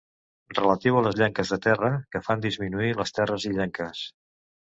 Relatiu 0.59 0.95
a 1.01 1.03
les 1.07 1.17
llenques 1.19 1.51
de 1.55 1.59
terra 1.65 1.91
que 2.15 2.23
fan 2.29 2.41
disminuir 2.47 2.89
les 3.01 3.13
terres 3.19 3.45
illenques. 3.53 4.03